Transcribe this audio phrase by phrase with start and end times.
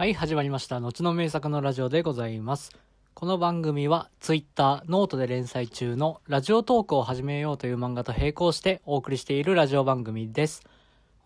[0.00, 0.80] はい、始まりました。
[0.80, 2.72] 後の名作のラジオでございます。
[3.12, 10.62] この番組は、ツイッター、ノートで連載中のラジオトークを始めようという漫画と並行してお送りしているラジオ番組です。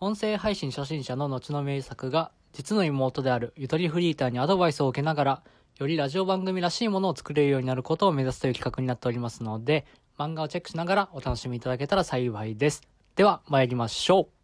[0.01, 5.43] 音声配信初心者の後の名作が、実の妹であるゆとりフリーターにアドバイスを受けながら、
[5.79, 9.85] よりラジオ番組らしいものを作れるようになることを目指すという企画になっておりますので、
[10.19, 12.81] 漫画をチェックしながらお楽しみいただけたら幸いです。
[13.15, 14.34] では、参りましょう。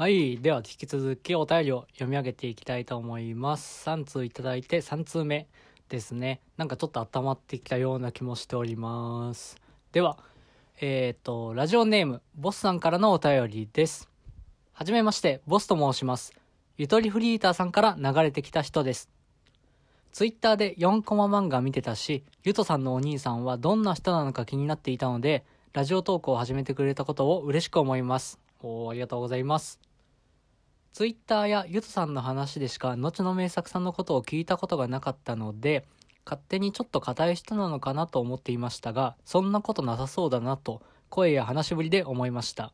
[0.00, 0.38] はい。
[0.38, 3.86] では、引き続きお便りを読み上げていきたいと思います。
[3.86, 5.46] 3通いただいて3通目
[5.90, 6.40] ですね。
[6.56, 9.60] なんかちょっと温まってきたような気もしております。
[9.92, 10.16] では、
[10.80, 14.08] えっ、と、ラジオネーム、ボスさんからのお便りです。
[14.72, 16.32] はじめまして、ボスと申します。
[16.78, 19.10] ゆとりフリーターさんから流れてきた人です。
[20.12, 28.40] ツイッターで4コマ漫画見てたし、ゆとさんのお兄さんはどんな人なのか気になっていたので、ラジオトークを始めてくれたことを嬉しく思います。
[28.62, 29.89] おー、ありがとうございます。
[30.92, 35.86] ツイッターやゆとさんの話でしか、後の名作さんのことを聞いたことがなかったので、
[36.24, 42.72] 勝手にちょっと硬い人なのかなと思っていましたが、そんなことなさそうだなと、声や話しぶりで思いました。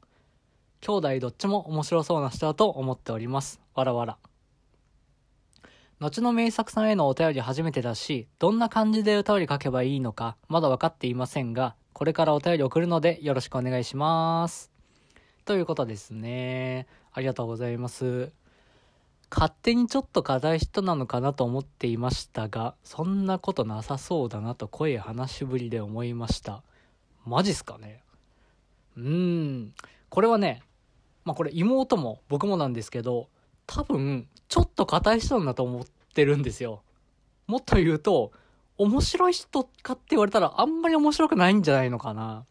[0.80, 3.60] 兄弟どっちも面白そうな人だと思っております。
[3.74, 4.19] わらわら。
[5.98, 14.75] 後の名作さんへのお便り初めてだし、どんな感じでお便り書けばいいのか、まだ分かっていませんが、これからお便り送るのでよろしくお願いします。
[15.47, 16.89] ということですね。
[17.12, 18.33] ありがとうございます。
[19.30, 26.64] 勝手にちょっと硬い人なのかなと思っていましたが、そんなことなさそうだなと声や話しぶりで思いました。
[27.25, 28.03] マジっすかね
[28.97, 29.05] うー
[29.66, 29.75] ん。
[30.08, 30.62] これはね、
[31.25, 33.28] まあこれ妹も僕もなんですけど、
[33.69, 36.83] 多分、ちょっと硬い人なんだと思ってるんですよ。
[37.47, 38.33] もっと言うと、
[38.78, 42.47] 面白い人かって言われたらあんまり面白くないんじゃないのかな。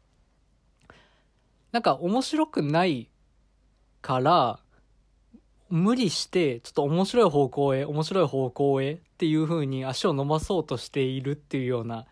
[1.76, 3.10] なんか面白くない
[4.02, 4.60] から、
[5.70, 12.06] 無理して、ちょっと面白い方向へ、面白い方向へっていう風に足を伸ばそうとしているっていうような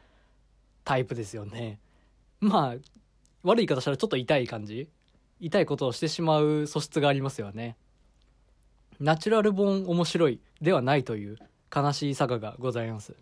[0.84, 1.80] タイプですよね。
[2.42, 2.76] まあ、
[3.44, 4.90] 悪い言い方したらちょっと痛い感じ
[5.40, 7.78] 痛いことをしてしまう素質がありますよね。
[9.00, 11.38] ナチュラルボーン面白いではないという
[11.74, 13.16] 悲しい坂がございます。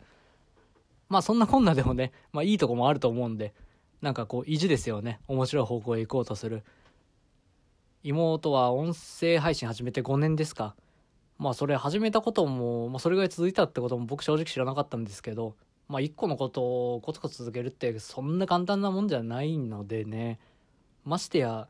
[1.07, 3.53] まあそんなこんなでもね、まあいいとこもあると思うんで、
[4.01, 5.19] なんかこう意地ですよね。
[5.27, 6.63] 面白い方向へ行こうとする。
[8.03, 10.75] 妹は音声配信始めて5年ですか。
[11.37, 15.55] まあそれ始めたことも、まあそれぐらい続いたってことも僕正直知らなかったんですけど、
[15.87, 20.39] まあ一個のことをコツコツ続けるってそんな簡単なもんじゃないのでね。
[21.05, 21.67] ましてや、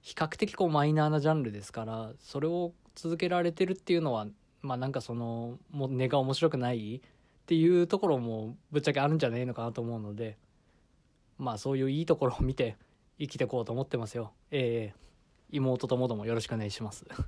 [0.00, 4.26] 比較的こうマイナーなジャンルですから、それを続けられてるっていうのは、
[4.62, 7.00] まあなんかその、もう根が面白くないっ
[7.46, 10.36] ていうところもぶっちゃけあるんじゃねえのかなと思うので、
[11.40, 12.76] まあそういういいところを見て
[13.18, 14.32] 生きていこうと思ってますよ。
[14.50, 15.00] ええ
[15.52, 17.06] 妹ともどもよろしくお願いします。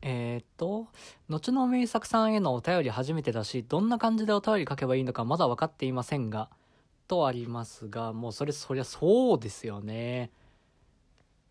[0.00, 0.88] えっと、
[1.28, 6.48] 後の名作さんへのお便り初めてだし、どんな感じでお便り書けばいいのかまだ分かっていませんが、
[7.08, 10.30] とありますが、もうそれ、そりゃそうですよね。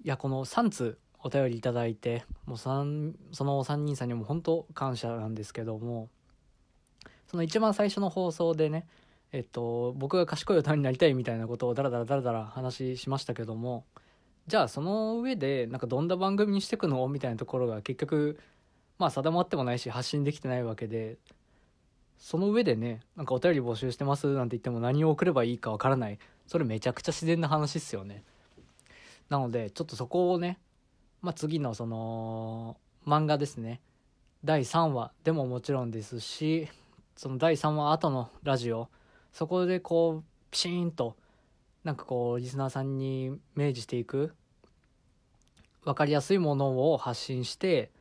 [0.04, 6.10] いや、この3通お便りいただいて、もう三その3人さんにも本当感謝なんですけども、
[7.28, 8.88] その一番最初の放送でね、
[9.34, 13.86] えっと、僕が賢い歌になりたいみたいなことをダラダラダラダラ話しましたけども、
[14.48, 17.08] じゃあその上で、なんかどんな番組にしてくの？
[17.08, 18.40] みたいなところが結局、
[18.98, 21.18] まあ定まってもないし発信できてないわけで、
[22.18, 24.28] その上でね、なんかお便り募集してます？
[24.28, 26.20] なんて言っても何を送ればいいかわからない。
[26.48, 28.24] それめちゃくちゃ自然な話っすよね。
[29.30, 30.60] なので、ちょっとそこをね、
[31.22, 32.76] まあ次のその、
[33.08, 33.80] 漫画ですね。
[34.44, 36.68] 第3話でももちろんですし、
[37.16, 38.90] その第3話後のラジオ、
[39.32, 41.16] そこでこう、ピシーンと、
[41.84, 44.34] なんかこう、リスナーさんに明示していく、
[45.84, 47.92] わかりやすいものを発信して、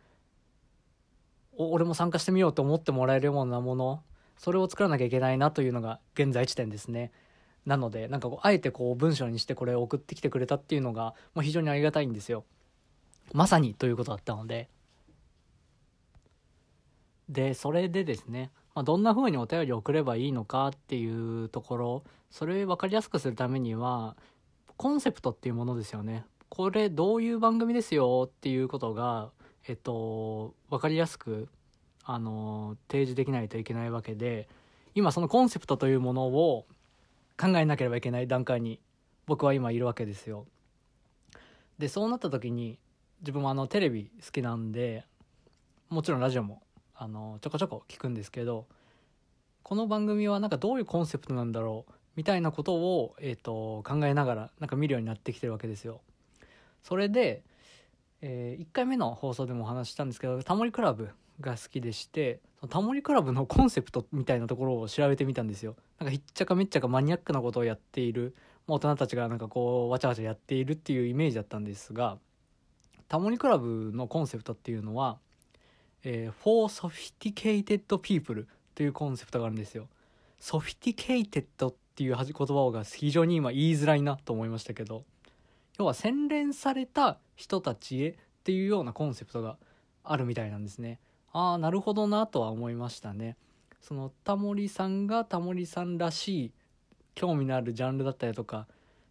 [1.57, 4.03] お俺も参加してみようと思ってもらえるようなもの、
[4.37, 7.13] それを作らなきゃいけないなというのが現在地点ですね。
[7.67, 12.45] なので、なんかこう、あえてこう文章にしてこれを送ってきてくれたっていうのが、もう非常にありがたいんですよ。
[13.33, 14.69] まさにということだったので。
[17.29, 24.17] で、それでですね、まあ、どんな風にお便りを送ればいいのかっていうところ、それ分かりやすくするためには、
[24.77, 26.25] コンセプトっていうものですよね。
[26.49, 29.31] これどういう番組ですよっていうことが、
[29.67, 31.49] えっと、分かりやすく、
[32.05, 34.49] あの、提示できないといけないわけで、
[34.95, 36.67] 今そのコンセプトというものを
[37.39, 38.81] 考えなければいけない段階に
[39.27, 40.47] 僕は今いるわけですよ。
[41.79, 42.79] で、そうなった時に、
[43.21, 45.05] 自分もあのテレビ好きなんで、
[45.89, 46.63] もちろんラジオも
[47.03, 48.67] あのちょこちょこ聞くんですけど
[49.63, 56.03] この番組はなんかどういうコンセプトなんだろうみたいなことを、えー、と考えながらなんか見るようになってきてるわけですよ。
[56.83, 57.43] それで、
[58.21, 61.09] え1回目の放送でもお話ししたんですけどタモリクラブ
[61.41, 68.35] が好きでしてタモリクラブのコンセプトみたいなところを調べてみたんですよなんかひっちゃかめっちゃかマニアックなことをやっている
[68.67, 72.19] 大人たちがなんかこうわちゃわちゃやっているっていうイメージだったんですが
[73.09, 75.19] タモリクラブのコンセプトっていうのは、
[76.05, 79.89] えー、for sophisticated people というコンセプトがあるんですよ。
[80.41, 85.05] sophisticated っていう言葉が非常に今言いづらいなと思いましたけど、
[85.79, 88.15] 要は洗練された人たちへっ
[88.45, 89.57] ていうようなコンセプトが
[90.05, 90.99] あるみたいなんですね。
[91.33, 93.37] ああ、なるほどなとは思いましたね。
[93.81, 96.53] そのタモリさんがタモリさんらしい
[97.15, 98.67] 興味のあるジャンルだったりとか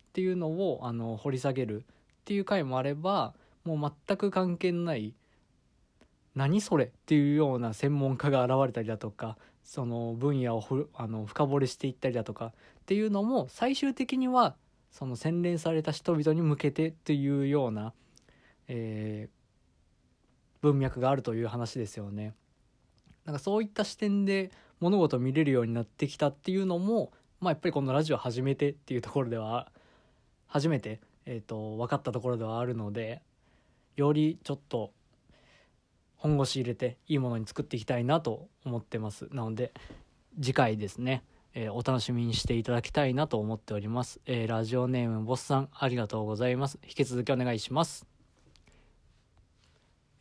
[0.10, 1.84] っていうのをあの掘り下げるっ
[2.26, 3.34] ていう回もあれば
[3.64, 5.14] もう全く関係ない
[6.40, 6.86] 何それ？
[6.86, 12.52] っていうような専門家が現れたりだとかその分野をあの深掘りしていったりだとかっ
[12.86, 14.56] ていうのも最終的には
[14.90, 17.92] その洗練された人々に向けてっていうような、
[18.70, 19.30] えー、
[20.62, 22.34] 文脈があるという話ですよね。
[23.26, 24.50] なんかそういった視点で
[24.80, 29.70] 物事を見れるようになってきたっていうのも、まあ、やっぱりこのラジオ始めてっていうところでは
[30.48, 33.22] 初めて、えーと分かったところではあるので
[33.98, 34.94] よりちょっと
[36.20, 39.28] 本腰入れていいものに作っていきたいなと思ってます。
[39.32, 39.74] なので
[40.40, 41.24] 次回ですね、
[41.54, 46.78] えー、お楽しみにしていただきたいなと思っております、えー、ラジオネームボスさんありがとうございます。
[46.84, 48.06] 引き続きお願いします。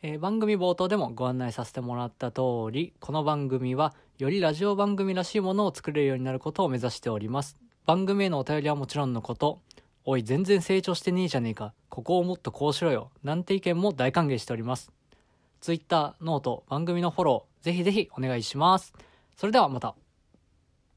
[0.01, 2.41] えー、番組冒頭でもご案内させてもらった通
[2.71, 7.57] り、この番組はよりラジオ番組らしいものを作れるようになることを目指しております。
[7.85, 9.61] 番組へのお便りはもちろんのこと、
[10.05, 14.89] おい全然成長してねえじゃねえか、ここをもっとこうしろよ、なんて意見も大歓迎しております。
[15.61, 18.93] Twitter、ノート、番組のフォロー、ぜひぜひお願いします。
[19.35, 19.95] それではまた。